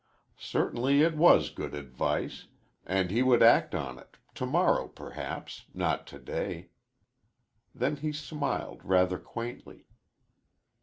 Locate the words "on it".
3.75-4.17